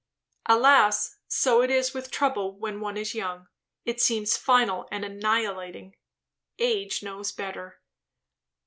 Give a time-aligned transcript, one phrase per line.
[0.47, 3.47] Alas, so it is with trouble when one is young;
[3.85, 5.95] it seems final and annihilating.
[6.57, 7.79] Age knows better.